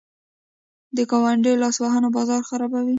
د 0.95 0.97
ګاونډیو 1.11 1.61
لاسوهنه 1.63 2.09
بازار 2.15 2.41
خرابوي. 2.49 2.89